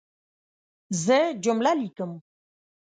زه 1.03 1.17
جمله 1.43 1.71
لیکم. 1.79 2.11